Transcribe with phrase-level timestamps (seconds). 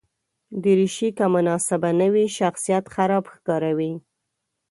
[0.63, 3.93] دریشي که مناسبه نه وي، شخصیت خراب ښکاروي.